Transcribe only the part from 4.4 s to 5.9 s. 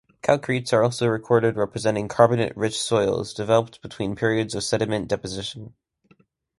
of sediment deposition.